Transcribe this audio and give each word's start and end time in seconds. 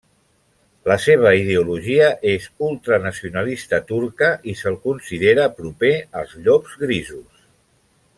La 0.91 0.95
seva 1.01 1.33
ideologia 1.39 2.07
és 2.31 2.47
ultranacionalista 2.67 3.81
turca 3.91 4.31
i 4.53 4.57
se'l 4.63 4.79
considera 4.87 5.45
proper 5.61 5.93
als 6.23 6.35
Llops 6.47 6.79
Grisos. 6.87 7.45